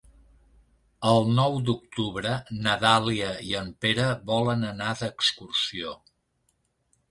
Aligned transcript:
El 1.09 1.27
nou 1.39 1.57
d'octubre 1.67 2.31
na 2.69 2.73
Dàlia 2.85 3.29
i 3.51 3.55
en 3.61 3.71
Pere 3.87 4.09
volen 4.33 4.67
anar 4.73 4.91
d'excursió. 5.05 5.97